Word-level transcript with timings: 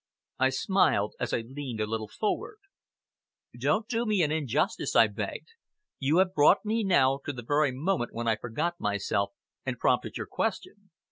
I 0.39 0.49
smiled 0.49 1.13
as 1.19 1.31
I 1.31 1.41
leaned 1.41 1.79
a 1.79 1.85
little 1.85 2.07
forward. 2.07 2.57
"Don't 3.55 3.87
do 3.87 4.03
me 4.07 4.23
an 4.23 4.31
injustice," 4.31 4.95
I 4.95 5.05
begged. 5.05 5.49
"You 5.99 6.17
have 6.17 6.33
brought 6.33 6.65
me 6.65 6.83
now 6.83 7.19
to 7.23 7.31
the 7.31 7.43
very 7.43 7.71
moment 7.71 8.11
when 8.11 8.27
I 8.27 8.35
forgot 8.35 8.79
myself, 8.79 9.29
and 9.63 9.77
prompted 9.77 10.17
your 10.17 10.25
question. 10.25 10.89